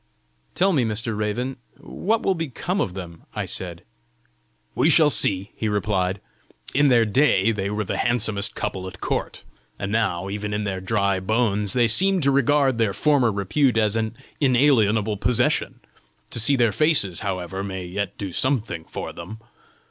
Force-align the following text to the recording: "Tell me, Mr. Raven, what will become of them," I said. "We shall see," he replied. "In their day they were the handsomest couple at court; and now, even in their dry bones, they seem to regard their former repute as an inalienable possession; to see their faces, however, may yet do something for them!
"Tell 0.55 0.73
me, 0.73 0.83
Mr. 0.83 1.15
Raven, 1.15 1.57
what 1.77 2.23
will 2.23 2.33
become 2.33 2.81
of 2.81 2.95
them," 2.95 3.21
I 3.35 3.45
said. 3.45 3.83
"We 4.73 4.89
shall 4.89 5.11
see," 5.11 5.51
he 5.55 5.69
replied. 5.69 6.19
"In 6.73 6.87
their 6.87 7.05
day 7.05 7.51
they 7.51 7.69
were 7.69 7.83
the 7.83 7.97
handsomest 7.99 8.55
couple 8.55 8.87
at 8.87 8.99
court; 8.99 9.43
and 9.77 9.91
now, 9.91 10.27
even 10.27 10.55
in 10.55 10.63
their 10.63 10.81
dry 10.81 11.19
bones, 11.19 11.73
they 11.73 11.87
seem 11.87 12.19
to 12.21 12.31
regard 12.31 12.79
their 12.79 12.93
former 12.93 13.31
repute 13.31 13.77
as 13.77 13.95
an 13.95 14.17
inalienable 14.39 15.17
possession; 15.17 15.81
to 16.31 16.39
see 16.39 16.55
their 16.55 16.71
faces, 16.71 17.19
however, 17.19 17.63
may 17.63 17.85
yet 17.85 18.17
do 18.17 18.31
something 18.31 18.85
for 18.85 19.13
them! 19.13 19.37